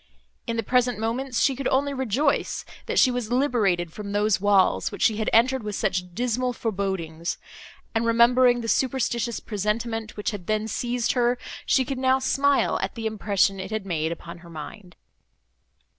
[0.47, 4.91] In the present moments, she could only rejoice, that she was liberated from those walls,
[4.91, 7.37] which she had entered with such dismal forebodings;
[7.93, 11.37] and, remembering the superstitious presentiment, which had then seized her,
[11.67, 14.95] she could now smile at the impression it had made upon her mind.